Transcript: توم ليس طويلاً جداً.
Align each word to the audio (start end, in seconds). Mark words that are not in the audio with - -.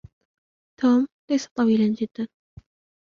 توم 0.79 1.07
ليس 1.29 1.47
طويلاً 1.55 1.93
جداً. 1.95 2.27